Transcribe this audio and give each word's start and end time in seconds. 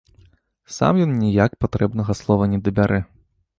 Сам 0.77 1.01
ён 1.05 1.11
ніяк 1.19 1.51
патрэбнага 1.65 2.17
слова 2.23 2.43
не 2.57 2.63
дабярэ. 2.69 3.01